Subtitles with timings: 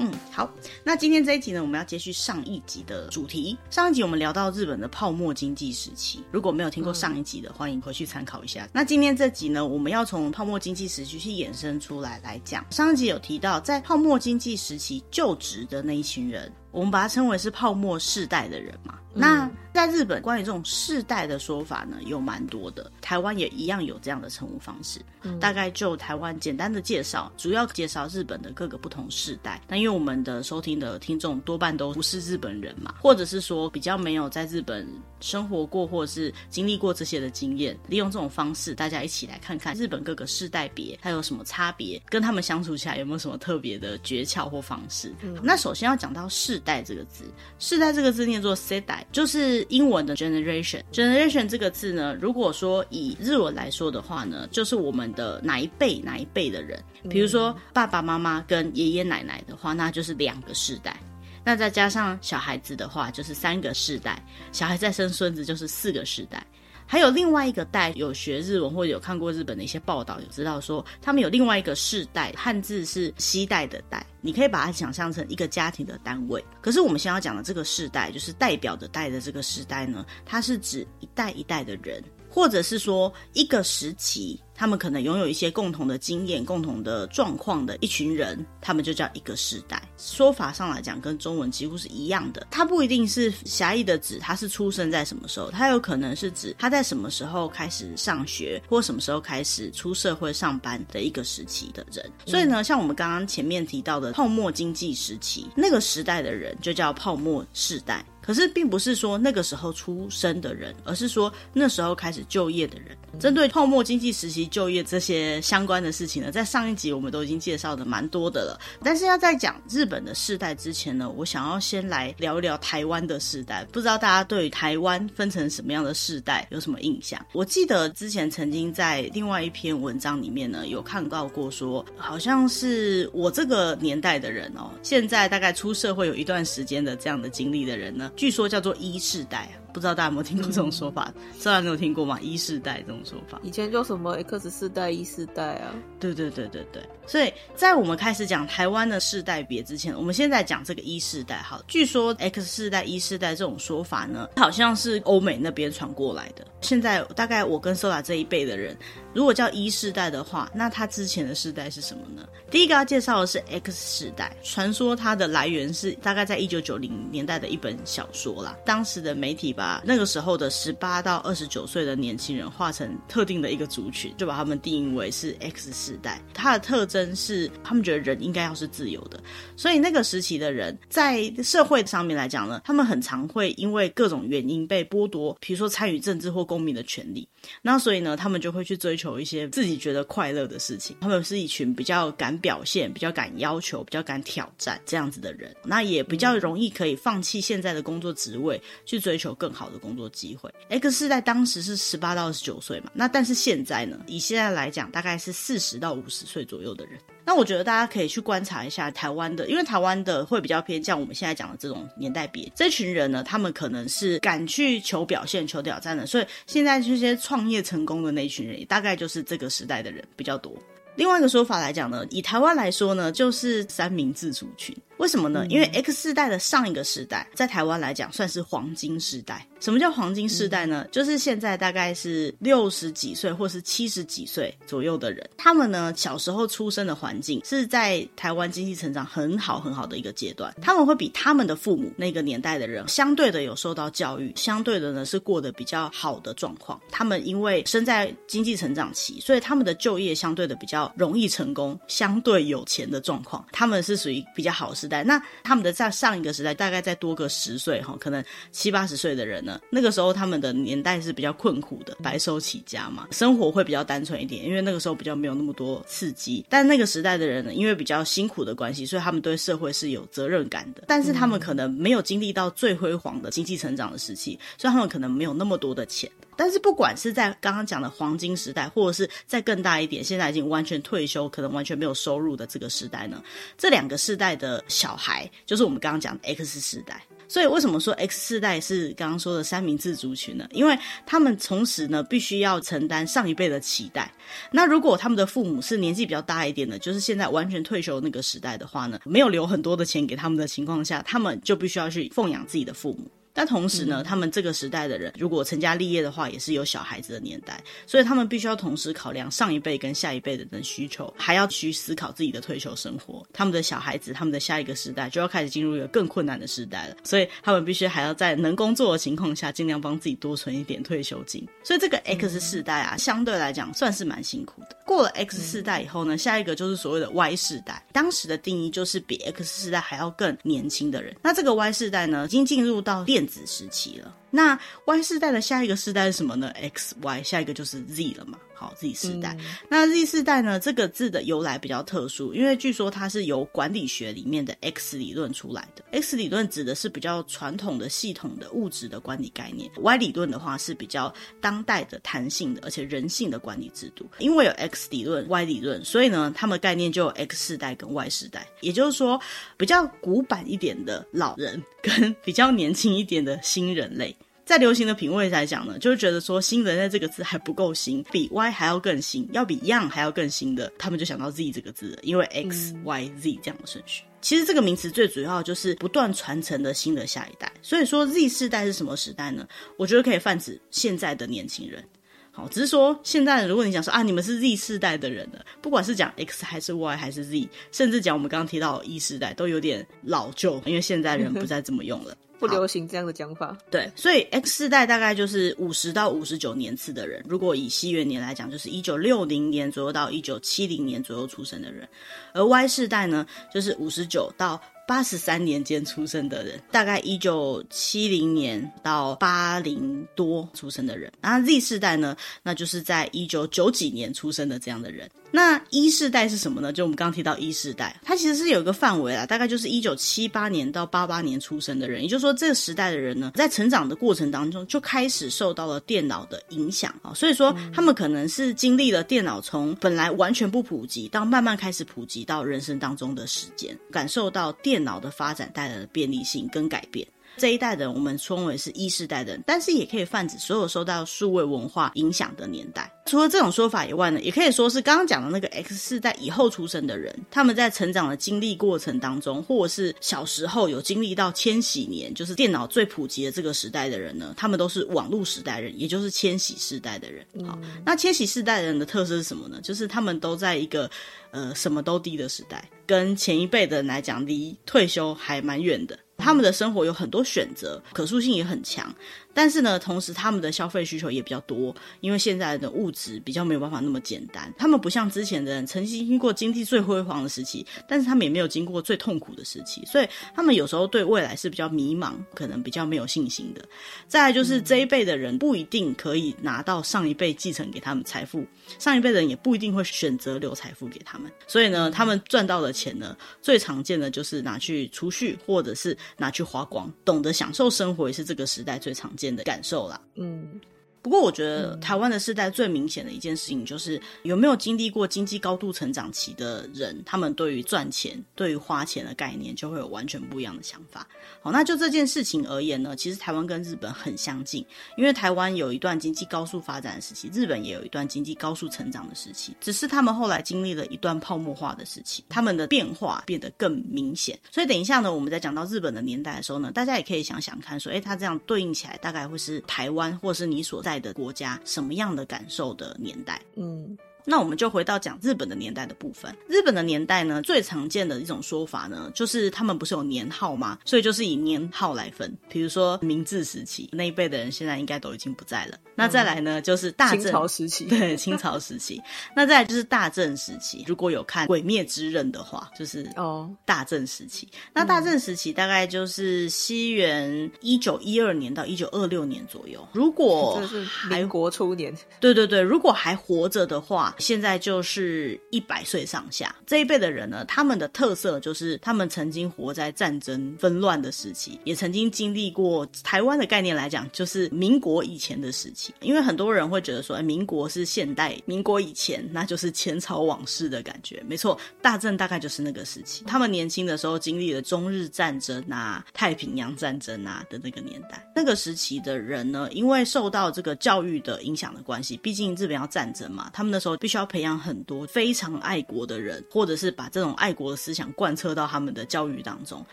[0.00, 0.48] 嗯，好，
[0.84, 3.58] 那今天这一集呢，我们要接续上一集的主题。
[3.68, 8.68] 上一集我们聊到日本的泡沫经济时期，如果没有听过上一集的，嗯、欢迎回去参考一下。
[8.72, 12.64] 那今天这集呢，我们要从泡沫经济时期去衍生出来来讲。
[12.70, 18.94] 上一集有提到，在泡沫经济时期就职的那一群人，我们把它称为是泡沫世代的人嘛。
[19.14, 22.90] 嗯、那在日本，关于这种世代的说法呢，有蛮多的。
[23.00, 25.00] 台湾也一样有这样的称呼方式。
[25.22, 29.60] 嗯、大概就台湾简单的介绍，主要介绍日本的各个不同世代。
[29.68, 34.86] 那因为我们的收听的听众多半都不是日本人嘛，或者是说比较没有在日本
[35.20, 45.14] 生活过，或者是经历过这些的经验，利用这种方式，大家一起来看看日本各个世代别还有什么差别，跟他们相处起来有没有什么特别的诀窍或方式。
[45.22, 47.24] 嗯、那首先要讲到世代这个字，
[47.58, 50.82] 世代这个字念作 seidai，就是英文的 generation。
[50.92, 59.68] generation 这个字呢，如果说以日文来说的话呢，就是我们的哪一辈哪一辈的人，比如说爸爸妈妈跟爷爷奶奶的话。
[59.78, 60.96] 那就是两个世代，
[61.44, 64.20] 那再加上小孩子的话，就是三个世代，
[64.50, 66.44] 小孩再生孙子就是四个世代，
[66.90, 76.42] 还有另外一个代，有学日文或者有看过日本的一些报道，有知道说他们有另外一个世代，汉字是西代的代，你可以把它想象成一个家庭的单位。
[76.62, 82.02] 可是我们先要讲的这个世代，就是代表的代的这个世代呢，它是指一代一代的人。
[82.30, 89.80] 或者是说一个时期，他们可能拥有一些共同的经验、共同的状况的一群人，他们就叫一个世代。
[89.96, 92.44] 说法上来讲，跟中文几乎是一样的。
[92.50, 102.04] 它不一定是狭义的指他是出生在什么时候，它有可能是指他在什么时候开始上学，或什么时候开始出社会上班的一个时期的人。
[102.26, 108.04] 所以呢，像我们刚刚前面提到的泡沫经济时期，那个时代的人就叫泡沫世代。
[108.20, 112.94] 可是，并不是说那个时候出生的人，而是说那时候开始就业的人。
[113.18, 118.60] 针对泡沫经济时期就业这些相关的事情呢，在上一集我们都已经介绍的蛮多的了。
[118.82, 123.64] 但是要在讲日本的世代之前呢，我想要先来聊一聊台湾的世代。
[123.72, 127.24] 不知道大家对台湾分成什么样的世代有什么印象？
[127.32, 138.12] 我记得之前曾经在另外一篇文章里面呢，有看到过说，好像是我这个年代的人哦，现在大概出社会有一段时间的这样的经历的人呢。
[138.16, 139.48] 据说叫做一世代。
[139.72, 141.12] 不知道大家有没有听过这种说法？
[141.38, 142.18] 虽然你有听过吗？
[142.20, 145.74] 一世代这种说法，以前叫什么 X 世代、一世代啊？
[146.00, 146.82] 对对对对对。
[147.06, 151.36] 所以在我们开始讲台湾的世代别之前，我们现在讲这个一世代。
[151.38, 156.46] 好，据说 X 世代、一世代这种说法呢，好像是欧美那边传过来的。
[156.60, 158.76] 现在大概我跟 Sola 这一辈的人，
[159.14, 162.26] 如果叫一世代的话，那他之前的世代是什么呢？
[162.50, 168.56] 第一个要介绍的是 X 世代，传说它的来源是大概在一九九零年代的一本小说啦。
[168.64, 176.22] 当时的媒体把那个时候的十八到二十九岁的年轻人划成特定的一个族群，就把他们定义为是 X 世代。
[176.32, 179.20] 它的特征是，他们觉得人应该要是自由的，
[179.56, 187.28] 所以那个时期的人在社会上面来讲呢，他们很常会因为各种原因被剥夺，比如说参与政治或公民的权利。
[187.62, 190.96] 那所以呢，他们就会去追求一些自己觉得快乐的事情。
[191.00, 200.52] 他们是一群比较敢表现、比较敢要求、比较敢挑战这样子的人，那也比较容易可以放弃现在的工作职位，去追求更好的工作机会。
[200.68, 206.98] X 世代当时是十八到二十九岁嘛，那但是现在呢，以现在来讲，大概是四十到五十岁左右的人。
[207.28, 212.50] 那我觉得大家可以去观察一下台湾的，因为台湾的会比较偏向我们现在讲的这种年代别。
[212.54, 220.54] 这群人呢，他们可能是敢去求表现、求挑战的，所以现在这些创业成功的那一群人，大概就是这个时代的人比较多。
[220.96, 224.74] 另外一个说法来讲呢，以台湾来说呢，就是三明治族群。
[224.98, 225.46] 为什么呢？
[225.48, 229.46] 因为 X 世代的上一个世代，在台湾来讲算是黄金世代。
[229.60, 230.86] 什么叫黄金世代呢？
[230.92, 246.80] 就是现在大概是六十几岁或是七十几岁左右的人，他们呢，小时候出生的环境是在台湾经济成长很好很好的一个阶段，他们会比他们的父母那个年代的人相对的有受到教育，相对的呢是过得比较好的状况。
[246.90, 255.04] 他们因为生在经济成长期，所以他们的就业相对的比较容易成功，相对有钱的状况，他们是属于比较好的。
[255.04, 266.44] 那他们的在上一个时代，大概再多个十岁哈，可能七八十岁的人呢，那个时候他们的年代是比较困苦的，白手起家嘛，生活会比较单纯一点，因为那个时候比较没有那么多刺激。
[266.48, 270.84] 但那个时代的人呢，因为比较辛苦的关系，所以他们对社会是有责任感的。
[270.86, 276.10] 但是他们可能没有经历到最辉煌的经济成长的时期，所以他们可能没有那么多的钱。
[276.38, 283.20] 但是不管是在刚刚讲的黄金时代，或者是再更大一点，现在已经完全退休，可能完全没有收入的这个时代呢，
[283.56, 287.02] 这两个世代的小孩，就是我们刚刚讲的 X 世代。
[287.30, 290.48] 所以为什么说 X 世代是刚刚说的三明治族群呢？
[290.50, 294.10] 因为他们同时呢，必须要承担上一辈的期待。
[294.50, 303.10] 那如果他们的父母是年纪比较大一点的，就是现在完全退休那个时代的话呢，没有留很多的钱给他们的情况下，他们就必须要去奉养自己的父母。
[303.38, 313.24] 但同时呢，他们这个时代的人如果成家立业的话，也是有小孩子的年代，所以他们必须要同时考量上一辈跟下一辈的人的需求，还要去思考自己的退休生活。
[313.32, 321.46] 他们的小孩子，他们的下一个时代就要开始进入一个更困难的时代了，所以他们必须还要在能工作的情况下，尽量帮自己多存一点退休金。
[321.62, 324.76] 所以这个 X 世代啊，相对来讲算是蛮辛苦的。
[324.84, 331.14] 过了 X 世代以后呢，下一个就是所谓的 Y 世代，当时的定义就是比 X 世代还要更年轻的人。
[331.22, 334.16] 那这个 Y 世代呢，已经进入到电子时期了。
[334.30, 338.38] 那 Y 世代的下一个世代是什么呢？X、Y，下一个就是 Z 了嘛。
[338.58, 339.36] 好，Z 世代。
[339.38, 340.58] 嗯、那 Z 世代呢？
[340.58, 345.84] 这个字的由来比较特殊，因为据说它是由管理学里面的 X 理论出来的。
[345.92, 354.04] X 理论指的是比较传统的系统的物质的管理概念，Y 理论的话是比较当代的弹性的而且人性的管理制度。
[354.18, 358.44] 因为有 X 理论、Y 理论，所以呢，他们概念就有 X 世代跟 Y 世代。
[358.60, 359.20] 也就是说，
[359.56, 364.16] 比较古板一点的老人跟比较年轻一点的新人类。
[364.48, 374.04] 在流行的品味来讲呢，就是觉得说“新人类”这个字还不够新，比 Y 还要更新，要比 Young 还要更新的，他们就想到 Z 这个字了，因为 X、嗯、Y、Z 这样的顺序。
[374.22, 377.52] 其实这个名词最主要就是不断传承的新的下一代。
[377.60, 379.46] 所以说 Z 世代是什么时代呢？
[379.76, 381.84] 我觉得可以泛指现在的年轻人。
[382.32, 392.16] 好，只是说现在如果你想说啊，你们是 Z 世代的人了，不管是讲 X 还是 Y 还是 Z，甚至讲我们刚刚提到的 E 世代，都有点老旧，因为现在人不再这么用了。
[392.38, 397.24] 不流行这样的讲法，对，所以 X 世代大概就是五十到五十九年次的人。
[397.28, 401.88] 如果以西元年来讲，就是一九六零年左右到一九七零年左右出生的人。
[402.32, 411.12] 而 Y 世代呢，就是五十九到八十三年间出生的人，大概一九七零年到八零多出生的人。
[411.20, 415.10] 那 Z 世代呢，那就是在一九九几年出生的这样的人。
[415.30, 416.72] 那一世代是什么呢？
[416.72, 437.06] 就我们刚刚提到一世代，它其实是有一个范围啦，大概就是一九七八年到八八年出生的人，也就是说这个时代的人呢，在成长的过程当中就开始受到了电脑的影响啊，所以说他们可能是经历了电脑从本来完全不普及到慢慢开始普及到人生当中的时间，感受到电脑的发展带来的便利性跟改变。
[437.38, 442.92] 这一代的人，我们称为是 E 世代的人，但是也可以泛指所有受到数位文化影响的年代。
[443.06, 457.24] 除了这种说法以外呢，也可以说是刚刚讲的那个 X 世代以后出生的人，他们在成长的经历过程当中，或者是小时候有经历到千禧年，就是电脑最普及的这个时代的人呢，他们都是网络时代人，也就是千禧世代的人。
[457.46, 459.58] 好，那千禧世代的人的特色是什么呢？
[459.62, 460.90] 就是他们都在一个
[461.30, 465.98] 呃什么都低的时代，跟前一辈的人来讲，离退休还蛮远的。
[466.18, 468.94] 他们的生活有很多选择，可塑性也很强。
[469.38, 474.52] 但是呢，同时他们的消费需求也比较多，因为现在的物质比较没有办法那么简单。
[474.58, 483.64] 他们不像之前的人，曾经经过经济最辉煌的时期，但是他们也没有经过最痛苦的时期，所以他们有时候对未来是比较迷茫，可能比较没有信心的。
[484.08, 488.44] 再就是这一辈的人不一定可以拿到上一辈继承给他们财富，
[488.80, 491.30] 上一辈的人也不一定会选择留财富给他们。
[491.46, 496.92] 所以呢，他们赚到的钱呢，最常见的就是拿去储蓄，或者是拿去花光。
[497.04, 500.60] 懂得享受生活也是这个时代最常见的感受啦，嗯。
[501.08, 511.08] 不过，我觉得台湾的世代最明显的一件事情，就是有没有经历过经济高度成长期的人，他们对于赚钱、对于花钱的概念，就会有完全不一样的想法。
[511.40, 514.62] 好，那就这件事情而言呢，其实台湾跟日本很相近，
[514.98, 524.38] 因为台湾有一段经济高速发展的时期，日本也有一段经济高速成长的时期，只是他们后来经历了一段泡沫化的时期，他们的变化变得更明显。
[524.50, 533.40] 所以等一下呢，我们在讲到日本的年代的时候呢，大家也可以想想看，说，诶，它这样对应起来，大概会是台湾，或是你所在的国家什么样的感受的年代？
[533.56, 533.96] 嗯。
[534.24, 536.34] 那我们就回到讲日本的年代的部分。
[536.46, 540.78] 日本的年代呢，最常见的一种说法呢，就是他们不是有年号吗？
[540.84, 542.36] 所以就是以年号来分。
[542.48, 545.76] 比如说明治时期那一辈的人，现在应该都已经不在了。
[545.76, 549.00] 嗯、那再来呢，就是大正清朝时期，对，清朝时期。
[549.34, 550.84] 那再来就是大正时期。
[550.86, 554.46] 如果有看《鬼灭之刃》的话，就是哦，大正时期。
[554.46, 559.86] 哦、那大正时期大概就是西元一九一二年到一九二六年左右。
[559.92, 564.07] 如果 这是民国初年，对对对，如果还活着的话。
[564.18, 566.54] 现在就是一百岁上下。
[566.66, 575.94] 这一辈的人呢，他们的特色就是他们曾经活在战争纷乱的时期，也曾经经历过台湾的概念来讲，就是民国以前的时期。
[576.00, 581.22] 因为很多人会觉得说，哎，民国是现代，民国以前那就是前朝往事的感觉。
[581.26, 583.24] 没错，大正大概就是那个时期。
[583.26, 588.24] 他们年轻的时候经历了中日战争啊、太平洋战争啊的那个年代。
[588.34, 599.84] 那个时期的人呢，因为受到这个教育的影响的关系，毕竟日本要战争嘛，他们那时候必须要培养很多非常爱国的人，或者是把这种爱国的思想贯彻到他们的教育当中。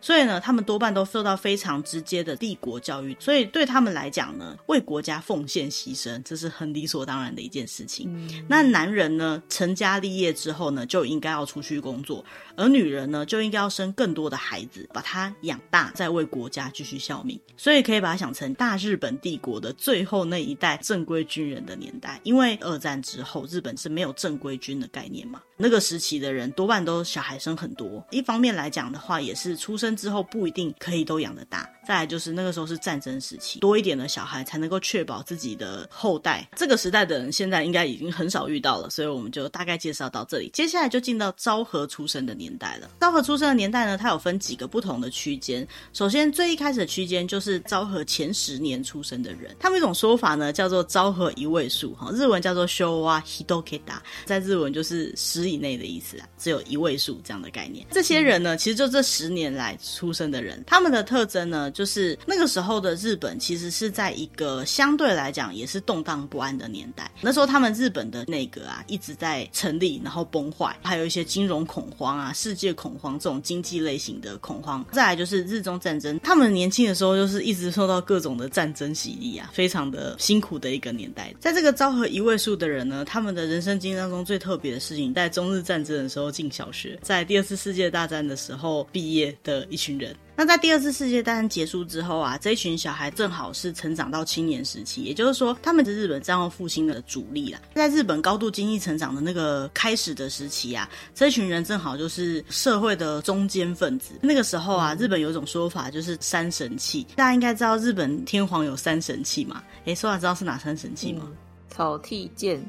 [0.00, 3.16] 所以呢，他们多半都受到非常直接的帝国教育。
[3.18, 8.08] 所以对他们来讲呢，为国家奉献牺牲，这是很理所当然的一件事情。
[8.12, 12.24] 嗯、那男人呢，成家立业之后呢，就应该要出去工作。
[12.56, 17.40] 而女人呢，就应该要生更多的孩子，把他养大，再为国家继续效命。
[17.56, 22.20] 所以可以把它想成大日本帝国的最后那一代正规军人的年代。
[22.24, 25.42] 因为二战之后，日本是没有正规军的概念嘛。
[25.56, 31.68] 那个时期的人多半都小孩生很多，一方面来讲的话，也是出生之后不一定可以都养得大。
[31.84, 36.48] 再来就是那个时候是战争时期，多一点的小孩才能够确保自己的后代。
[36.56, 40.48] 这个时代的人现在应该已经很少遇到了，所以我们就大概介绍到这里。
[40.52, 42.88] 接下来就进到昭和出生的年代了。
[43.00, 45.66] 昭和出生的年代呢，它有分几个不同的区间。
[45.92, 57.84] 首先最一开始的区间就是昭和前十年出生的人，他们一种说法呢叫做昭和一位数，哈，日文叫做 Showa hidoketa，在日文就是十以内的意思啊，只有一位数这样的概念。
[57.90, 61.71] 这些人呢，其实就这十年来出生的人，他们的特征呢。
[61.72, 67.10] 就是那个时候的日本，其实是在一个相对来讲也是动荡不安的年代。
[67.20, 74.84] 那时候他们日本的内阁啊一直在成立，然后崩坏，还有一些金融恐慌啊、世界恐慌这种经济类型的恐慌。
[74.92, 81.34] 再来就是日中战争，他们年轻的时候就是一直受到各种的战争洗礼啊，非常的辛苦的一个年代。
[81.40, 90.14] 在这个昭和一位数的人呢，他们的人生经历当中最特别的事情，在中日战争的时候进小学，在第二次世界大战的时候毕业的一群人。
[90.34, 97.60] 那在第二次世界大战结束之后啊，这一群小孩正好是成长到青年时期，也就是说，他们是日本战后复兴的主力啦。
[97.74, 104.14] 在日本高度经济成长的那个开始的时期啊，这一群人正好就是社会的中坚分子。
[104.22, 109.62] 那个时候啊，日本有一种说法就是三神器，大家应该知道日本天皇有三神器嘛？
[109.84, 111.24] 诶，说来知道是哪三神器吗？
[111.26, 111.36] 嗯、
[111.68, 112.64] 草剃剑、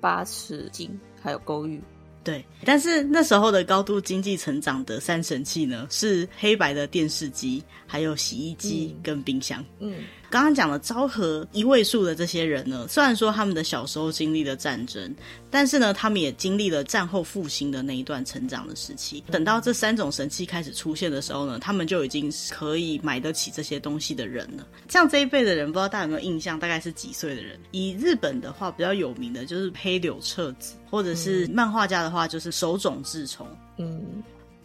[0.00, 0.90] 八尺镜，
[1.22, 1.80] 还有勾玉。
[2.24, 9.64] 对，但是那时候的高度经济成长的三神器呢，是黑白的电视机，还有洗衣机跟冰箱。
[9.78, 9.92] 嗯。
[9.98, 10.04] 嗯
[10.34, 15.14] 刚刚讲的昭和一位数的这些人呢，虽然说他们的小时候经历了战争，
[15.48, 19.22] 但是呢，他们也经历了战后复兴的那一段成长的时期。
[19.30, 24.66] 等到这三种神器开始出现的时候呢，他们就已经可以买得起这些东西的人了。
[24.88, 26.58] 像这一辈的人，不知道大家有没有印象？
[26.58, 27.56] 大概是几岁的人？
[27.70, 33.46] 以日本的话，比较有名的就是黑柳彻子，或者是漫画家的话，就是手冢治虫。
[33.78, 34.04] 嗯。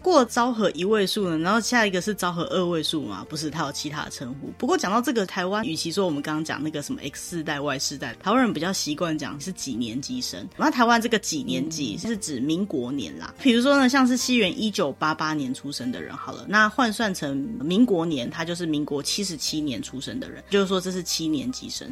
[0.02, 3.26] 过昭和一位数呢，然后下一个是昭和二位数嘛？
[3.30, 4.52] 不是，它有其他的称呼。
[4.58, 10.48] 不过讲到这个台湾，与其说我们刚刚讲那个什么 X 世代、Y 世代，台湾人比较习惯讲是几年级生。
[10.58, 13.34] 那台湾这个几年级是指民国年啦。
[13.42, 21.92] 比如说呢，像是西元一九八八年出生的人，好了，那换算成民国年，他就是民国七十七年出生的人，就是说这是七年级生。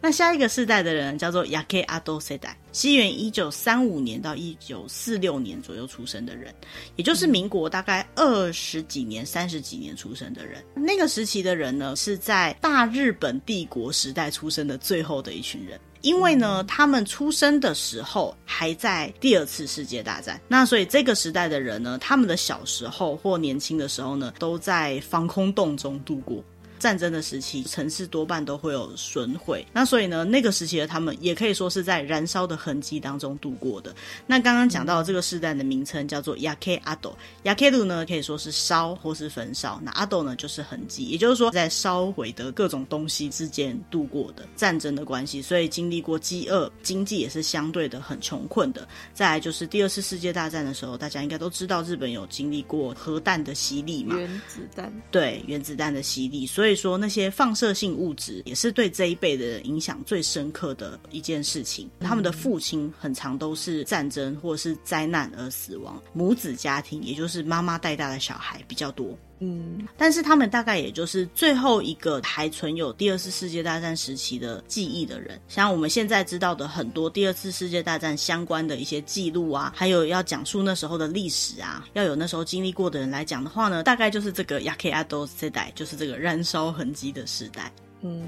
[0.00, 6.54] 那下一个世代的人叫做焼け迹世代，西元一九三五年到一九四六年左右出生的人，
[6.96, 10.64] 也就是民国大概二十几年、三十几年出生的人。
[10.74, 26.44] 那个时期的人呢，是在大日本帝国时代出生的最后的一群人，因为呢，他们出生的时候还在第二次世界大战，那所以这个时代的人呢，他们的小时候或年轻的时候呢，都在防空洞中度过。
[26.83, 33.93] 战争的时期，城市多半都会有损毁，那所以呢，那个时期的他们也可以说是在燃烧的痕迹当中度过的。
[34.25, 37.11] 那刚刚讲到的这个世代的名称叫做焼け迹，
[37.43, 48.87] 焼ける呢可以说是烧或是焚烧，那迹呢就是痕迹，也就是说在烧毁的各种东西之间度过的战争的关系，所以经历过饥饿，经济也是相对的很穷困的。
[49.13, 56.69] 再来就是第二次世界大战的时候，大家应该都知道日本有经历过核弹的洗礼嘛，原子弹，对，原子弹的洗礼，所以。
[56.74, 61.88] 说那些放射性物质也是对这一辈的人影响最深刻的一件事情。
[62.00, 69.16] 他们的父亲很常都是战争或者是灾难而死亡，母子家庭也就是妈妈带大的小孩比较多。
[69.44, 75.38] 嗯，但是他们大概也就是最后一个还存有第二次世界大战时期的记忆的人。
[75.48, 87.70] 像我们现在知道的很多第二次世界大战相关的一些记录啊，还有要讲述那时候的历史啊，要有那时候经历过的人来讲的话呢，大概就是这个焼け迹世代，就是这个燃烧痕迹的时代。
[88.00, 88.22] 嗯。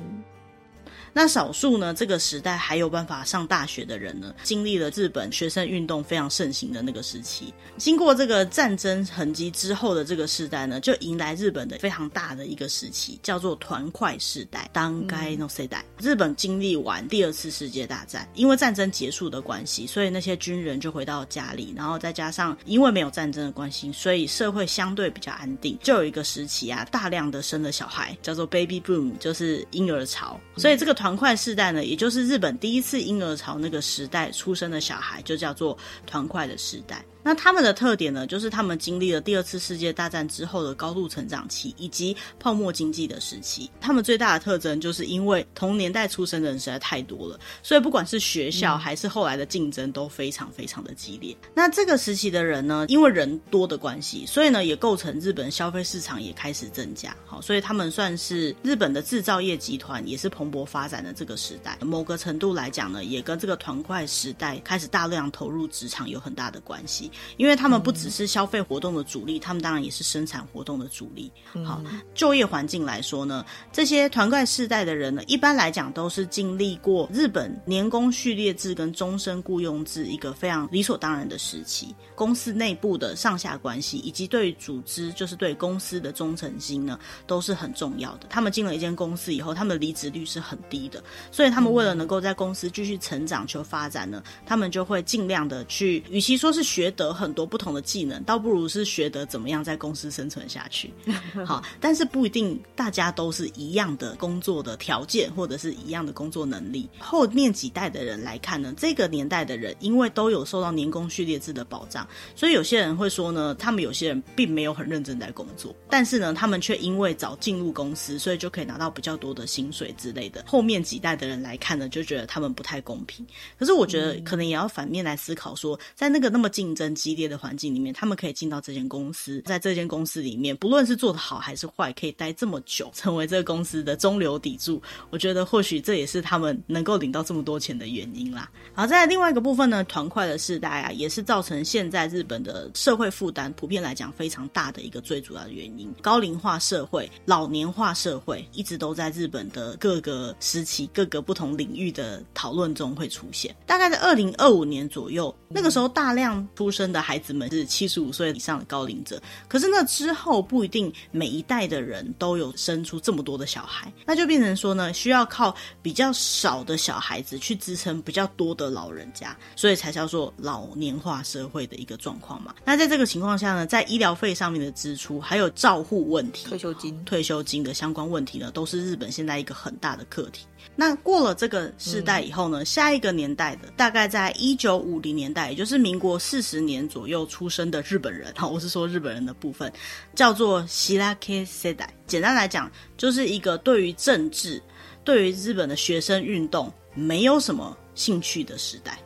[1.17, 7.55] 那少数呢，这个时代还有办法上大学的人呢，经历了日本学生运动非常盛行的那个时期。
[7.79, 14.69] 经过这个战争痕迹之后的这个时代呢，就迎来日本的非常大的一个时期，叫做团块时代。
[14.75, 25.79] 当该 no 世代，日本经历完第二次世界大战，因为战争结束的关系，所以那些军人就回到家里，然后再加上因为没有战争的关系，所以社会相对比较安定。
[25.83, 30.39] 就有一个时期啊，大量的生了小孩，叫做 baby boom，就是婴儿潮。
[30.59, 37.05] 所以这个团团块世代呢，也就是日本第一次婴儿潮那个时代出生的小孩，就叫做团块的时代。
[37.27, 43.69] 那他们的特点呢，就是他们经历了第二次世界大战之后的高度成长期，以及泡沫经济的时期。
[43.81, 51.37] 他们最大的特征，就是因为同年代出生的人实在太多了，所以不管是学校还是后来的竞争都非常非常的激烈。
[51.43, 51.51] 嗯。
[51.53, 57.13] 那这个时期的人呢，因为人多的关系，所以呢也构成日本消费市场也开始增加。
[57.27, 61.77] 好，所以他们算是日本的制造业集团也是蓬勃发展的这个时代。
[61.81, 67.11] 某个程度来讲呢，也跟这个团块时代开始大量投入职场有很大的关系。
[67.37, 71.31] 因为他们不只是消费活动的主力，他们当然也是生产活动的主力。
[71.65, 71.83] 好，
[72.15, 81.95] 就业环境来说呢，这些团块世代的人呢，一般来讲都是经历过日本年功序列制跟终身雇佣制一个非常理所当然的时期。
[82.15, 88.27] 公司内部的上下关系，以及对组织，就是对公司的忠诚心呢，都是很重要的。
[88.29, 100.93] 他们进了一间公司以后，他们的离职率是很低的，所以他们为了能够在公司继续成长求发展呢，他们就会尽量的去，与其说是学得很多不同的技能，倒不如是学得怎么样在公司生存下去。
[101.47, 106.89] 好，但是不一定大家都是一样的工作的条件，或者是一样的工作能力。
[106.99, 112.07] 后面几代的人来看呢，这个年代的人因为都有受到年功序列制的保障。
[112.35, 120.45] 所以有些人会说呢，他们有些人并没有很认真在工作，但是呢，他们却因为早进入公司，所以就可以拿到比较多的薪水之类的。
[120.47, 123.27] 后面几代的人来看呢，就觉得他们不太公平。
[123.59, 134.83] 可是我觉得可能也要反面来思考，说在那个那么竞争激烈的环境里面，他们可以进到这间公司，在这间公司里面，不论是做的好还是坏，可以待这么久，成为这个公司的中流砥柱。
[135.11, 138.51] 我觉得或许这也是他们能够领到这么多钱的原因啦。
[138.75, 153.55] 好，在另外一个部分呢，团块的世代啊，也是造成现在日本的社会负担普遍来讲非常大的一个最主要的原因，高龄化社会、老年化社会一直都在日本的各个时期、各个不同领域的讨论中会出现。
[153.67, 172.55] 大概在二零二五年左右，那个时候大量出生的孩子们是七十五岁以上的高龄者，可是那之后不一定每一代的人都有生出这么多的小孩，那就变成说呢，需要靠比较少的小孩子去支撑比较多的老人家，所以才叫做老年化社会的一个状况嘛。
[172.65, 180.47] 那在这个情况下呢，在医疗费上面的支出，还有照护问题、退休金、退休金的相关问题呢，都是日本现在一个很大的课题。
[180.76, 189.72] 那过了这个世代以后呢，嗯、下一个年代的，大概在一九五零年代，也就是民国四十年左右出生的日本人，好， 我是说日本人的部分，
[190.16, 191.94] 叫做しらけ世代。
[192.08, 194.62] 简单来讲，就是一个对于政治、
[195.04, 198.98] 对于日本的学生运动没有什么兴趣的时代。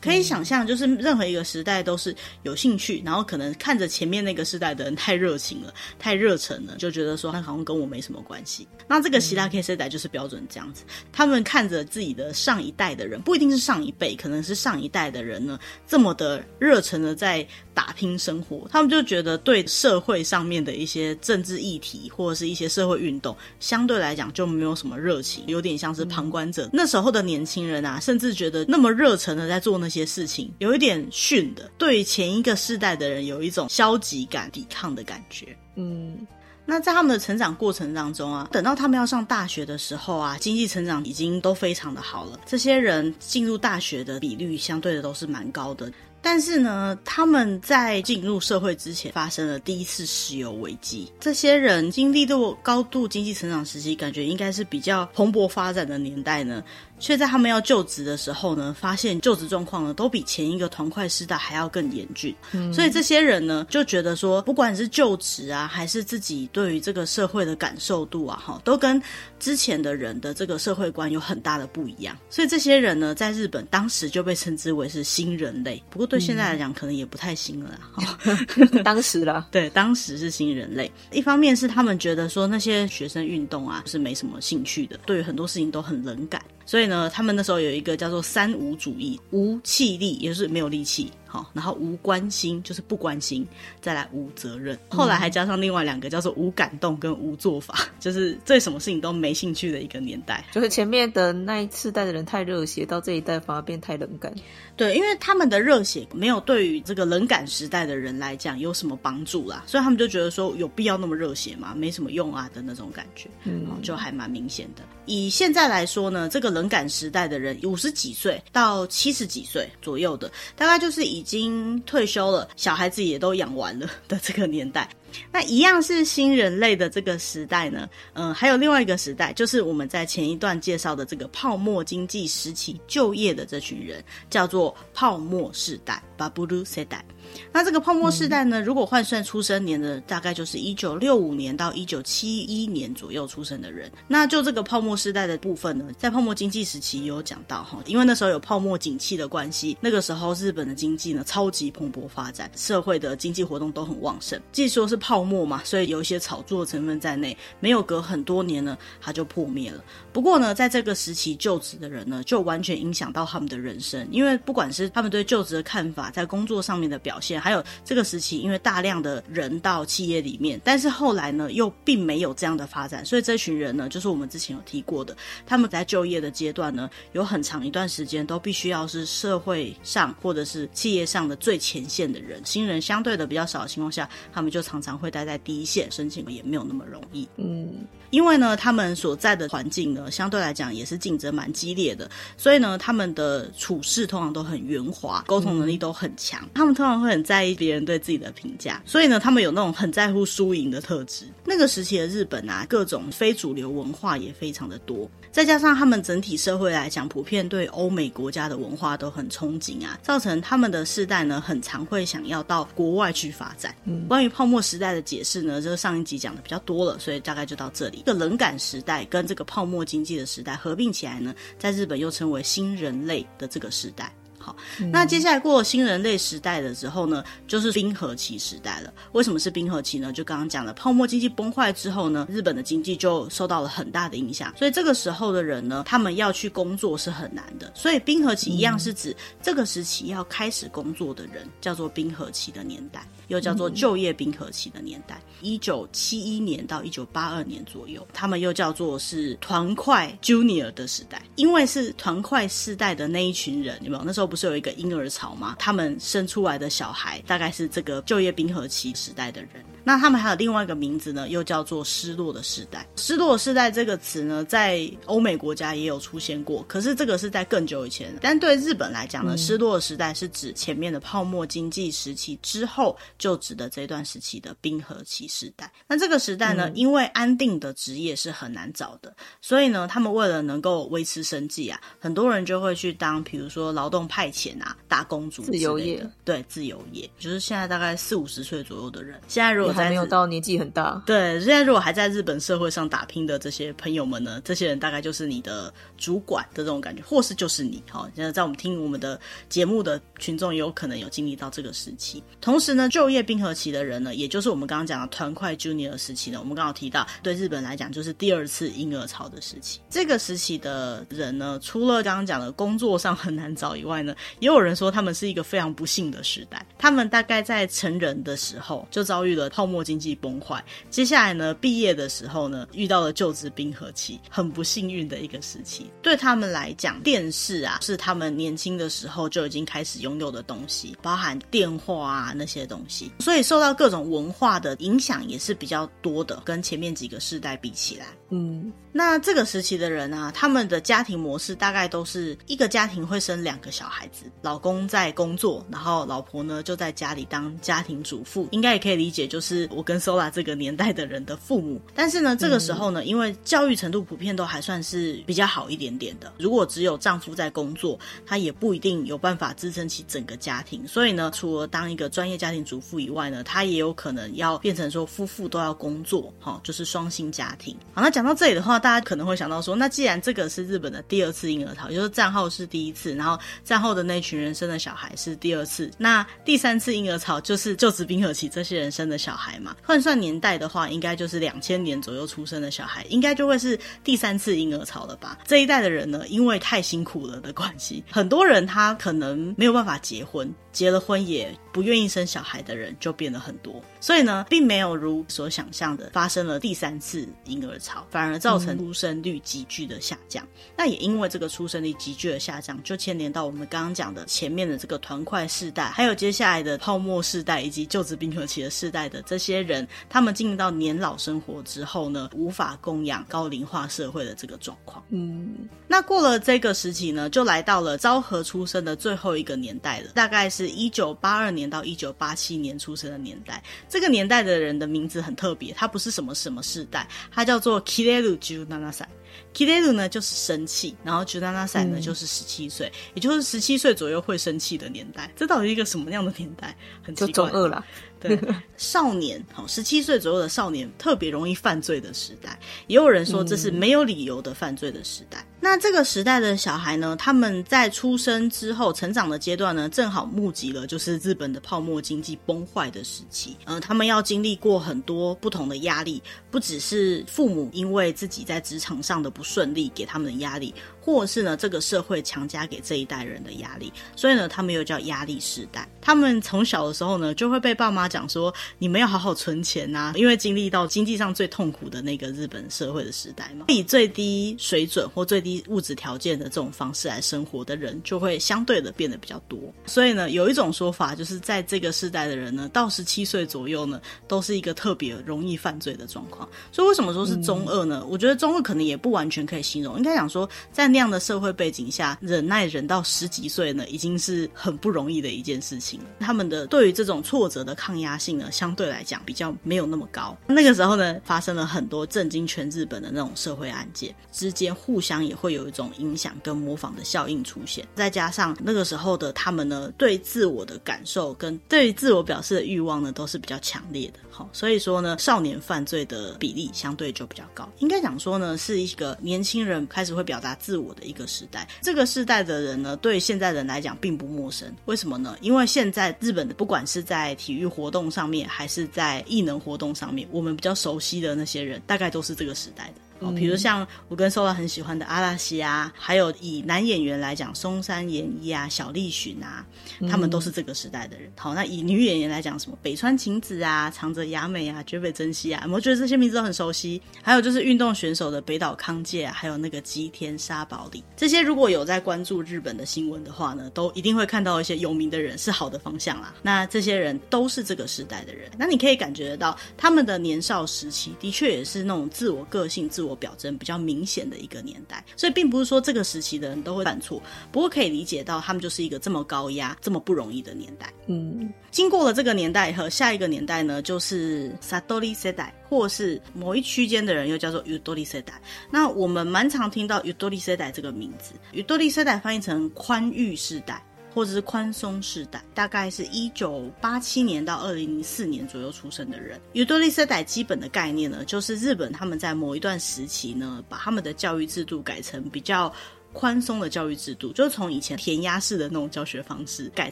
[0.00, 8.66] 可以想象，就是任何一个时代都是有兴趣，然后可能看着前面那个时代的人太热情了、太热忱了，就觉得说他好像跟我没什么关系。
[8.88, 26.68] 那这个希拉 K 世代就是标准这样子，他们看着自己的上一代的人，不一定是上一辈，可能是上一代的人呢，这么的热忱的在打拼生活，他们就觉得对社会上面的一些政治议题或者是一些社会运动，相对来讲就没有什么热情，有点像是旁观者。
[26.72, 35.56] 那时候的年轻人啊，甚至觉得那么热忱的在做那些事情，有一点逊的，对前一个世代的人有一种消极感、抵抗的感觉。
[35.74, 36.26] 嗯，
[36.64, 45.90] 那在他们的成长过程当中啊，等到他们要上大学的时候啊，经济成长已经都非常的好了，这些人进入大学的比率相对的都是蛮高的。
[46.22, 51.10] 但是呢，他们在进入社会之前发生了第一次石油危机。
[51.18, 56.62] 这些人经历过高度经济成长时期，感觉应该是比较蓬勃发展的年代呢。
[57.00, 62.36] 却在他们要就职的时候呢，发现就职状况呢都比前一个团块时代还要更严峻。
[62.52, 69.00] 嗯，所以这些人呢就觉得说，不管是就职啊，还是自己对于这个社会的感受度啊，哈，都跟
[69.38, 72.14] 之前的人的这个社会观有很大的不一样。
[72.28, 75.82] 所以这些人呢，在日本当时就被称之为是新人类。
[75.88, 77.70] 不过对现在来讲，可能也不太新了。
[77.92, 78.18] 哈、
[78.56, 80.90] 嗯， 当时啦， 对，当时是新人类。
[81.12, 86.42] 一方面是他们觉得说那些学生运动啊是没什么兴趣的，对于很多事情都很冷感。
[86.70, 91.10] 所以呢，他们那时候有一个叫做“三无主义”，无气力，也就是没有力气。
[91.26, 93.46] 好，然后无关心就是不关心，
[93.80, 100.44] 再来无责任，后来还加上另外两个叫做无感动跟无做法， 就是对什么事情都没兴趣的一个年代。
[100.50, 104.32] 就是前面的那一次代的人太热血，到这一代反而变太冷感。
[104.76, 111.74] 对，因为他们的热血没有对于这个冷感时代的人来讲有什么帮助啦，所以他们就觉得说有必要那么热血吗？
[111.76, 114.82] 没什么用啊的那种感觉，嗯，就还蛮明显的。
[115.06, 121.10] 以现在来说呢，这个冷感时代的人五十几岁到七十几岁左右的，大概就是。
[121.10, 124.88] 已经退休了，小孩子也都养完了的这个年代，
[125.32, 127.88] 那一样是新人类的这个时代呢。
[128.12, 137.04] 嗯，还有另外一个时代，就是我们在前一段介绍的这个泡沫经济时期就业的这群人，叫做泡沫世代 （Bubble 世代）。
[137.52, 143.90] 那这个泡沫世代呢，如果换算出生年的，大概就是一九六五年到一九七一年左右出生的人。
[144.06, 154.40] 那就这个泡沫世代的部分呢，在泡沫经济时期也有讲到哈，因为那时候有泡沫景气的关系，那个时候日本的经济呢超级蓬勃发展，社会的经济活动都很旺盛。
[154.52, 159.82] 既说是泡沫嘛，所以有一些炒作成分在内，没有隔很多年呢，它就破灭了。
[160.12, 187.28] 不过呢，在这个时期就职的人呢，就完全影响到他们的人生，因为不管是他们对就职的看法，在工作上面的表现，还有这个时期，因为大量的人到企业里面，但是后来呢，又并没有这样的发展，所以这群人呢，就是我们之前有提过的，他们在就业的阶段呢，有很长一段时间都必须要是社会上或者是企业上的最前线的人，新人相对的比较少的情况下，他们就常常会待在第一线，申请也没有那么容易。
[187.36, 197.50] 嗯，因为呢，他们所在的环境呢，相对来讲也是竞争蛮激烈的，所以呢，他们的处事通常都很圆滑，沟通能力都很强，他们通常会很在意。
[197.60, 201.26] 别人对自己的评价，所以呢，他们有那种很在乎输赢的特质。
[201.44, 213.74] 那个时期的日本啊，各种非主流文化也非常的多，再加上他们整体社会来讲，普遍对欧美国家的文化都很憧憬啊，造成他们的世代呢，很常会想要到国外去发展。
[214.08, 218.04] 关于泡沫时代的解释呢，这个上一集讲的比较多了，所以大概就到这里。
[218.06, 224.10] 这个冷感时代跟这个泡沫经济的时代合并起来呢，在日本又称为新人类的这个时代。
[224.40, 224.56] 好，
[224.90, 228.92] 那接下来过了新人类时代的时候呢，就是冰河期时代了。
[229.12, 230.12] 为什么是冰河期呢？
[230.12, 237.70] 就刚刚讲了，泡沫经济崩坏之后呢，日本的经济就受到了很大的影响，所以这个时候的人呢，他们要去工作是很难的。
[237.74, 243.06] 所以冰河期一样是指这个时期要开始工作的人，叫做冰河期的年代。
[243.28, 254.02] 又叫做就业冰河期的年代，一九七一年到一九八二年左右，他们又叫做是团块 Junior 的时代，因为是团块世代的那一群人，有没有？
[254.04, 255.56] 那时候不是有一个婴儿潮吗？
[255.58, 259.50] 他们生出来的小孩大概是这个就业冰河期时代的人。
[259.84, 262.86] 那他们还有另外一个名字呢，又叫做失落的世代。
[262.96, 268.14] 失落的世代这个词呢，在欧美国家也有出现过，可是这个是在更久以前。
[268.20, 272.96] 但对日本来讲呢，失落的时代是指前面的泡沫经济时期之后。
[273.18, 309.80] 就指的这段时期的冰河期时代，那这个时代呢，嗯、因为安定的职业是很难找的，所以呢，他们为了能够维持生计啊，很多人就会去当，比如说劳动派遣啊、打工族、自由业，对，自由业，就是现在大概四五十岁左右的人，现在如果在还没有到年纪很大，对，现在如果还在日本社会上打拼的这些朋友们呢，这些人大概就是你的主管的这种感觉，或是就是你，好，现在在我们听我们的节目的群众也有可能有经历到这个时期，同时呢，就业冰河期的人呢，也就是我们刚刚讲的团块 Junior 时期呢，我们刚好提到，对日本来讲就是第二次婴儿潮的时期。
[309.88, 316.64] 这个时期的人呢，除了刚刚讲的工作上很难找以外呢，也有人说他们是一个非常不幸的时代。
[316.78, 325.90] 他们大概在成人的时候就遭遇了泡沫经济崩坏，接下来呢，毕业的时候呢，遇到了就职冰河期，很不幸运的一个时期。
[326.00, 333.40] 对他们来讲，电视啊是他们年轻的时候就已经开始拥有的东西，包含电话啊那些东西，所以。
[333.50, 338.72] 受到各种文化的影响也是比较多的，跟前面几个世代比起来，嗯。
[338.92, 351.80] 那这个时期的人啊，他们的家庭模式大概都是一个家庭会生两个小孩子，老公在工作，然后老婆呢就在家里当家庭主妇，应该也可以理解，就是我跟 Sola 这个年代的人的父母。
[351.94, 360.84] 但是呢，这个时候呢，因为教育程度普遍都还算是比较好一点点的，如果只有丈夫在工作，他也不一定有办法支撑起整个家庭。
[360.88, 367.76] 所以呢，除了当一个专业家庭主妇以外呢，他也有可能要变成说夫妇都要工作，哈，就是双薪家庭。
[367.94, 368.80] 好，那讲到这里的话。
[368.80, 385.36] 大家可能会想到说，那既然这个是日本的第二次婴儿潮，也就是战后是第一次，然后战后的那群人生的小孩是第二次，那第三次婴儿潮就是就职冰河期这些人生的小孩嘛，换算年代的话，应该就是两千年左右出生的小孩，应该就会是第三次婴儿潮了吧？
[385.46, 390.50] 这一代的人呢，因为太辛苦了的关系，很多人他可能没有办法结婚。
[390.72, 400.44] 结了婚也不愿意生小孩的人就变得很多，所以呢，并没有如所想象的发生了第三次婴儿潮，反而造成出生率急剧的下降。
[400.44, 415.04] 嗯、那也因为这个出生率急剧的下降，就牵连到我们刚刚讲的前面的这个团块世代，还有接下来的泡沫世代以及就职冰河期的世代的这些人，他们进入到年老生活之后呢，无法供养高龄化社会的这个状况。
[415.10, 420.59] 嗯，那过了这个时期呢，就来到了昭和出生的最后一个年代了，大概是。
[420.60, 429.06] 是一九八二年到一九八七年出生的年代，这个年代的人的名字很特别，他不是什么什么世代，他叫做 Kireru Junana Sai。
[429.54, 435.30] Kireru 呢就是生气，然后 Junana Sai 呢就是十七岁，也就是十七岁左右会生气的年代。
[435.36, 436.76] 这到底是一个什么样的年代？
[437.02, 437.26] 很奇怪。
[437.26, 437.84] 就中二了。
[438.20, 438.38] 对，
[438.76, 445.38] 少年，好，十七岁左右的少年特别容易犯罪的时代，也有人说这是没有理由的犯罪的时代。
[445.38, 453.56] 嗯、那这个时代的小孩呢，他们在出生之后成长的阶段呢，正好目击了就是日本的泡沫经济崩坏的时期。
[453.64, 460.74] 呃，他们要经历过很多不同的压力，不只是父母因为自己在职场上的不不顺利给他们的压力。
[461.00, 465.88] 或是呢，这个社会强加给这一代人的压力，所以呢，他们又叫压力世代。
[466.00, 479.58] 他们从小的时候呢，就会被爸妈讲说：“你们要好好存钱呐，因为经历到经济上最痛苦的那个日本社会的时代嘛，以最低水准或最低物质条件的这种方式来生活的人，就会相对的变得比较多。
[479.86, 486.46] 所以呢，有一种说法，就是在这个世代的人呢，到十七岁左右呢，都是一个特别容易犯罪的状况。
[486.70, 488.04] 所以为什么说是中二呢？
[488.08, 490.89] 我觉得中二可能也不完全可以形容，应该讲说在。
[490.90, 496.00] 那样的社会背景下，忍耐忍到十几岁呢，已经是很不容易的一件事情。
[496.18, 500.36] 他们的对于这种挫折的抗压性呢，相对来讲比较没有那么高。
[500.46, 507.86] 那个时候呢，发生了很多震惊全日本的那种社会案件，之间互相也会有一种影响跟模仿的效应出现。
[507.94, 514.20] 再加上那个时候的他们呢，对自我的感受跟对于自我表示的欲望呢，都是比较强烈的。
[514.30, 517.68] 好，所以说呢，少年犯罪的比例相对就比较高。
[517.78, 520.90] 应该讲说呢，是一个年轻人开始会表达自我。
[520.90, 524.74] 的一个时代，这个时代的人呢，对现在人来讲并不陌生。
[524.86, 525.36] 为什么呢？
[525.40, 533.09] 因为现在日本的不管是在体育活动上面，还是在艺能活动上面，我们比较熟悉的那些人，大概都是这个时代的。
[533.20, 539.64] 哦，比如像我跟 Sola 很喜欢的阿拉西啊，还有以男演员来讲，松山研一啊、小栗旬啊，
[540.08, 541.30] 他们都是这个时代的人。
[541.36, 547.00] 好，那以女演员来讲，什么北川晴子啊、长泽雅美啊、绝北真希啊，我觉得这些名字都很熟悉。
[547.22, 556.34] 还有就是运动选手的北岛康介啊，还有那个吉田沙保里，这些如果有在关注日本的新闻的话呢，都一定会看到一些有名的人，是好的方向啦。
[556.40, 563.09] 那这些人都是这个时代的人，那你可以感觉得到他们的年少时期的确也是那种自我个性、自我。
[563.14, 570.92] 表征比较明显的一个年代，所以并不是说这个时期的人都会犯错，不过可以理解到他们就是一个这么高压、这么不容易的年代。
[571.06, 578.40] 嗯，经过了这个年代以后，下一个年代呢，就是 Satori 世代，或是某一区间的人又叫做 Yutori 世代。
[578.70, 583.82] 那我们蛮常听到 Yutori 世代这个名字，Yutori 世代翻译成宽裕世代。
[584.13, 589.39] 或者是宽松世代，大概是一九八七年到二零零四年左右出生的人。
[589.53, 595.73] ゆとり世代基本的概念呢，就是日本他们在某一段时期呢，把他们的教育制度改成比较
[596.13, 599.91] 宽松的教育制度，就是从以前填鸭式的那种教学方式，改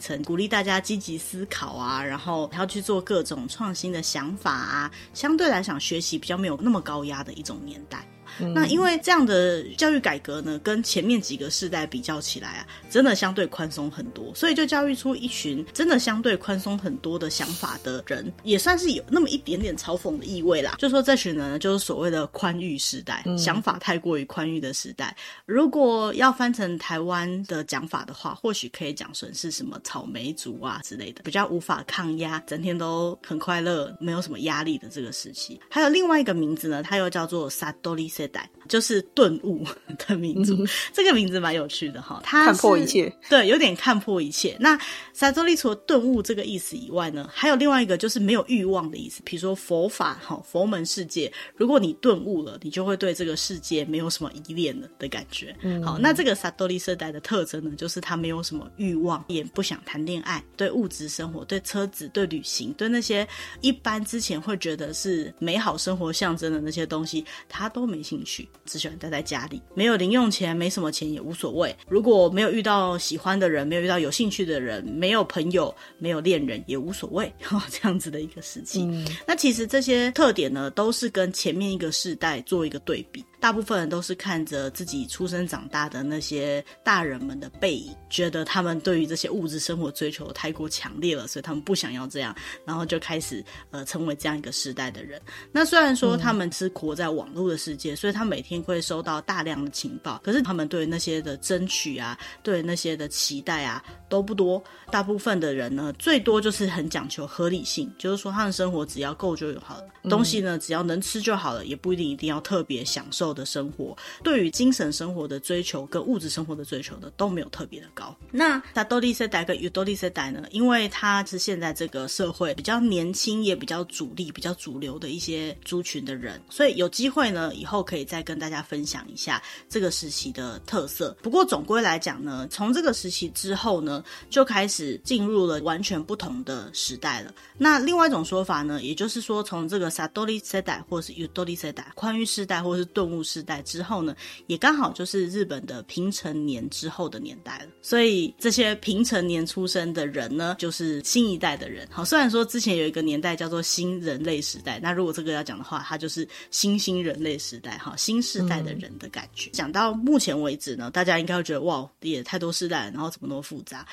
[0.00, 8.08] 成鼓励大家积极思考啊，然后还要去做各种创新的想法啊，相对来讲学习比较没有那么高压的一种年代。
[8.53, 20.75] 那因为这样的教育改革呢，跟前面几个世代比较起来啊，真的相对宽松很多，所以就教育出一群真的相对宽松很多的想法的人，也算是有那么一点点嘲讽的意味啦。
[20.77, 25.15] 就说这群人呢，就是所谓的宽裕世代，想法太过于宽裕的时代。
[25.45, 35.59] 如果要翻成台湾的讲法的话，或许可以讲成是什么草莓族啊之类的，比较无法抗压，整天都很快乐，没有什么压力的这个时期。
[35.69, 38.49] 还有另外一个名字呢，它又叫做 Satori 世代。
[38.67, 39.65] 就是顿悟
[39.97, 42.21] 的民族，嗯、 这个名字蛮有趣的哈。
[42.23, 44.55] 他看破一切，对，有点看破一切。
[44.59, 44.79] 那
[45.11, 49.23] 萨多利除了顿悟这个意思以外呢，还有另外一个就是没有欲望的意思。
[49.25, 55.55] 比如说佛法哈，佛门世界，如果你顿悟了，你就会对这个世界没有什么依恋了的感觉。
[55.63, 63.27] 嗯、好，那这个萨多利世代的特征呢，就是他没有什么欲望，也不想谈恋爱，对物质生活、对车子、对旅行、对那些
[63.61, 71.73] 一般之前会觉得是美好生活象征的那些东西，他都没兴兴趣，只喜欢待在家里，没有零用钱，没什么钱也无所谓。
[71.87, 77.31] 如果没有遇到喜欢的人，没有遇到有兴趣的人，没有朋友，没有恋人也无所谓，
[77.71, 78.81] 这样子的一个时期。
[78.83, 83.23] 嗯、那其实这些特点呢，都是跟前面一个世代做一个对比。
[83.39, 95.21] 大部分人都是看着自己出生长大的那些大人们的背影，觉得他们对于这些物质生活追求太过强烈了，所以他们不想要这样，然后就开始呃成为这样一个时代的人。
[95.51, 104.61] 那虽然说他们是活在网络的世界，所以他每天会收到大量的情报，可是他们对那些的争取啊，对那些的期待啊都不多。
[104.91, 113.28] 大部分的人呢，最多就是很讲求合理性，就是说他的生活只要够就好了，东西呢只要能吃就好了，也不一定一定要特别享受。
[113.33, 118.15] 的生活，对于精神生活的追求跟物质生活的追求的都没有特别的高。
[118.31, 120.43] 那萨多利世代跟尤多利世代呢？
[120.51, 131.15] 因为他是现在这个社会比较年轻也比较主力、比较主流的一些族群的人，所以有机会呢，以后可以再跟大家分享一下这个时期的特色。
[131.21, 137.33] 不过总归来讲呢，从这个时期之后呢，就开始进入了完全不同的时代了。
[137.57, 143.18] 那另外一种说法呢，也就是说，从这个萨多利世代或是尤多利世代、宽裕世代或者是顿悟。
[143.23, 144.15] 时代之后呢，
[144.47, 147.71] 也刚好就是日本的平成年之后的年代了。
[147.81, 151.87] 所以这些平成年出生的人呢，就是新一代的人。
[151.91, 159.49] 好，虽然说之前有一个年代叫做新人类时代，那如果这个要讲的话，它就是新兴人类时代，哈，新时代的人的感觉。
[159.51, 163.85] 讲、嗯、到目前为止呢，大家应该会觉得哇，也太多世代了，然后怎么那么复杂？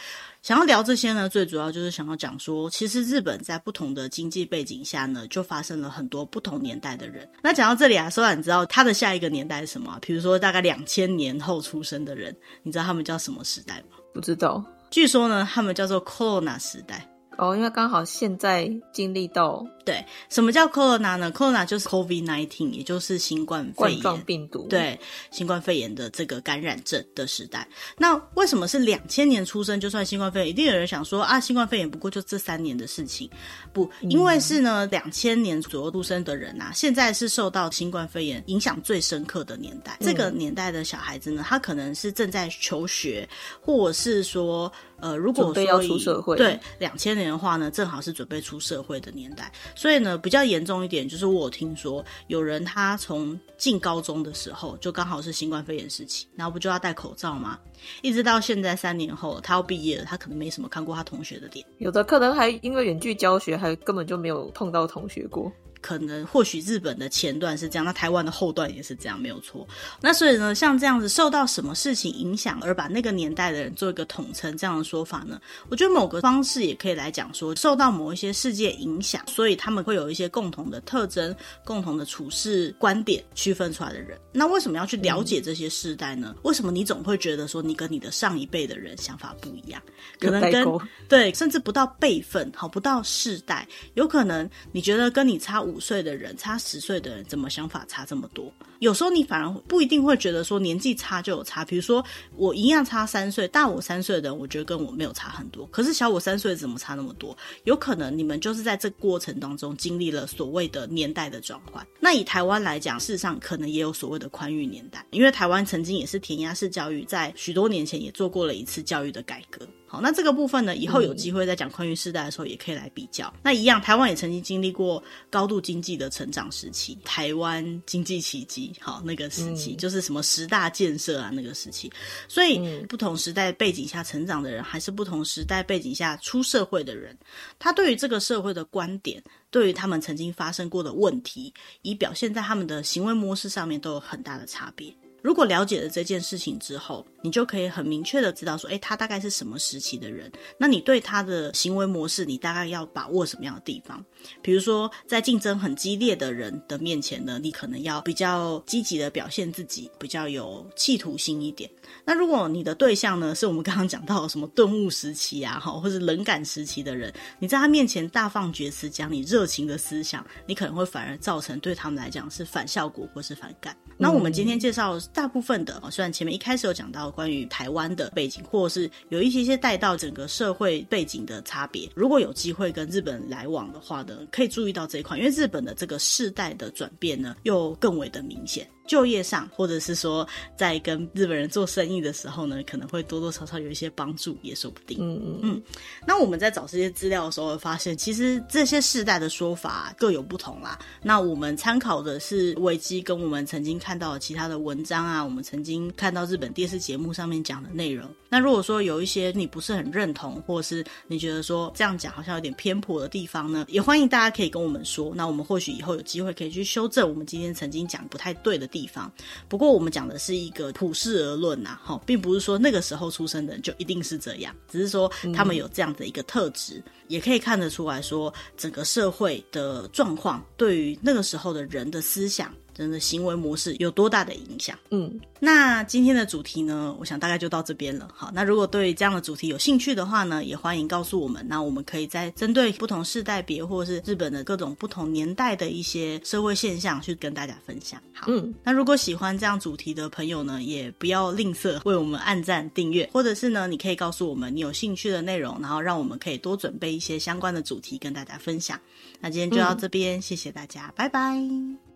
[0.47, 7.29] 想要聊这些呢，最主要就是想要讲说，其实日本在不同的经济背景下呢，就发生了很多不同年代的人。
[7.43, 9.99] 那讲到这里啊，说来你知道他的下一个年代是什么啊？
[10.01, 12.33] 比如说大概两千年后出生的人，
[12.63, 13.97] 你知道他们叫什么时代吗？
[14.15, 14.65] 不知道。
[14.89, 17.05] 据说呢，他们叫做 Corona 时代。
[17.39, 19.65] 哦，因为刚好现在经历到。
[19.85, 24.67] 对，什么叫 Corona 呢？Corona 就是 COVID-19，也就是新冠肺炎冠状病毒。
[24.69, 24.99] 对，
[25.31, 27.69] 新冠肺炎的这个感染症的时代。
[27.97, 30.49] 那为什么是两千年出生就算新冠肺炎？
[30.49, 33.31] 一定有人想说啊，新冠肺炎不过就这三年的事情。
[33.73, 39.97] 不，因为是呢，两千年左右出生的人啊，现在是受到新冠肺炎影响最深刻的年代。
[40.01, 43.29] 这个年代的小孩子呢，他可能是正在求学，
[43.61, 49.53] 或者是说，呃，如果说要出社会，对，两千年的话呢，正好是准备出社会的年代。
[49.75, 57.59] 所以呢，比较严重一点，就是我听说有人他从进高中的时候，就刚好是新冠肺炎时期，然后不就要戴口罩吗？
[58.03, 65.53] 一直到现在三年后，他要毕业了，他可能没什么看过他同学的脸，有的可能还因为远距教学，还根本就没有碰到同学过。
[65.81, 69.67] 可能或许日本的前段是这样，那台湾的后段也是这样，没有错。
[70.01, 75.41] 那所以呢，像这样子受到什么事情影响而把那个年代的人做一个统称，这样的说法呢？
[75.69, 81.35] 我觉得某个方式也可以来讲说，受到某一些世界影响，所以他们会有一些共同的特征、
[81.65, 84.19] 共同的处事观点区分出来的人。
[84.33, 86.35] 那为什么要去了解这些世代呢？
[86.37, 89.81] 嗯、为什么你总会觉得说你跟你的上一辈的人想法不一样？
[90.19, 90.67] 可能跟
[91.09, 95.76] 对，甚至不到辈分，好，不到世代，有可能你觉得跟你差五。
[95.77, 98.51] 五岁的人差十岁的人，怎么想法差这么多？
[98.79, 101.67] 有时候你反而不一定会觉得说年纪差就有差。
[101.67, 102.03] 比如说
[102.35, 105.67] 我一样差三岁，大我三岁的人，我觉得跟我没有差很多。
[105.67, 107.37] 可是小我三岁怎么差那么多？
[107.65, 111.87] 有可能你们就是在这过程当中经历了所谓的年代的转换。
[112.01, 119.69] 那以台湾来讲，事实上可能也有所谓的宽裕年代，因为台湾曾经也是填鸭式教育，在许多年前也做过了一次教育的改革。
[119.97, 123.27] 好，那这个部分呢，以后有机会在讲宽裕世代的时候，也可以来比较。
[123.29, 131.91] 嗯、那一样，台湾也曾经经历过高度经济的成长时期，台湾经济奇迹，好，那个时期、嗯、就是什么十大建设啊，那个时期。
[132.29, 137.17] 所以，不同时代背景下成长的人，还是不同时代背景下出社会的人，
[137.59, 144.95] 他对于这个社会的观点，对于他们曾经发生过的问题，以表现在他们的行为模式上面，都有很大的差别。
[145.23, 150.31] 如果了解了这件事情之后，你就可以很明确的知道说，诶，他大概是什么时期的人？
[150.57, 154.05] 那你对他的行为模式，你大概要把握什么样的地方？
[154.41, 161.69] 比如说，在竞争很激烈的人的面前呢，你可能要比较积极的表现自己，比较有企图心一点。
[162.05, 173.77] 那如果你的对象呢，是我们刚刚讲到的什么顿悟时期啊，哈，或是冷感时期的人，你在他面前大放厥词，讲你热情的思想，你可能会反而造成对他们来讲是反效果或是反感。
[173.99, 188.69] 那我们今天介绍大部分的，虽然前面一开始有讲到关于台湾的背景，或者是有一些些带到整个社会背景的差别，如果有机会跟日本来往的话呢，可以注意到这一块，因为日本的这个世代的转变呢，又更为的明显。
[188.87, 194.99] 就业上，或者是说在跟日本人做生意的时候呢，可能会多多少少有一些帮助，也说不定。
[195.01, 195.63] 嗯嗯嗯。
[196.07, 200.79] 那我们在找这些资料的时候，发现其实这些世代的说法各有不同啦。
[201.03, 208.09] 那我们参考的是维基跟我们曾经看到的其他的文章啊，我们曾经看到日本电视节目上面讲的内容。
[208.29, 215.13] 那如果说有一些你不是很认同，或者是你觉得说这样讲好像有点偏颇的地方呢，也欢迎大家可以跟我们说。
[215.15, 219.11] 那我们或许以后有机会可以去修正我们今天曾经讲不太对的地方。
[219.49, 232.53] 不过我们讲的是一个普世而论呐，哈，并不是说那个时候出生的人就一定是这样，只是说他们有这样的一个特质，也可以看得出来说整个社会的状况对于那个时候的人的思想。
[232.77, 234.79] 真的行为模式有多大的影响？
[234.91, 238.07] 嗯，那今天的主题呢，我想大概就到这边了。
[238.15, 241.43] 好，那如果对这样的主题有兴趣的话呢，也欢迎告诉我们。
[241.49, 247.99] 那我们可以再针对不同世代别或者是日本的各种不同年代的一些社会现象去跟大家分享。
[248.13, 258.79] 好，嗯，那如果喜欢这样主题的朋友呢，也不要吝啬为我们按赞订阅，或者是呢，你可以告诉我们你有兴趣的内容，然后让我们可以多准备一些相关的主题跟大家分享。
[259.21, 261.41] 那今天就到这边，嗯，谢谢大家，拜拜，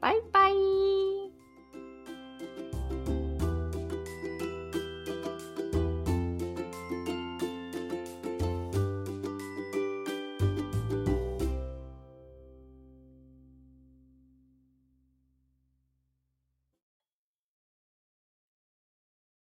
[0.00, 1.29] Bye bye.